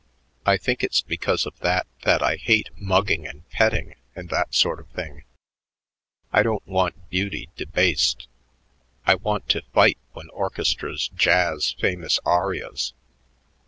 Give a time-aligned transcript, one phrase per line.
[0.47, 4.79] I think it's because of that that I hate mugging and petting and that sort
[4.79, 5.25] of thing.
[6.33, 8.27] I don't want beauty debased.
[9.05, 12.95] I want to fight when orchestras jazz famous arias.